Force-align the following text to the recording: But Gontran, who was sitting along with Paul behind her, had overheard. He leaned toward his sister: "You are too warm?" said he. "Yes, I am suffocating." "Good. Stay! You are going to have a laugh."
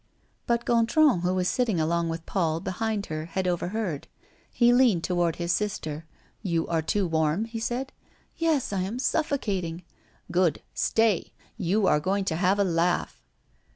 But 0.47 0.65
Gontran, 0.65 1.19
who 1.21 1.35
was 1.35 1.47
sitting 1.47 1.79
along 1.79 2.09
with 2.09 2.25
Paul 2.25 2.59
behind 2.59 3.05
her, 3.05 3.25
had 3.25 3.47
overheard. 3.47 4.07
He 4.51 4.73
leaned 4.73 5.03
toward 5.03 5.35
his 5.35 5.51
sister: 5.51 6.07
"You 6.41 6.65
are 6.69 6.81
too 6.81 7.05
warm?" 7.05 7.47
said 7.59 7.91
he. 8.33 8.45
"Yes, 8.47 8.73
I 8.73 8.81
am 8.81 8.97
suffocating." 8.97 9.83
"Good. 10.31 10.63
Stay! 10.73 11.33
You 11.55 11.85
are 11.85 11.99
going 11.99 12.25
to 12.25 12.35
have 12.35 12.57
a 12.57 12.63
laugh." 12.63 13.21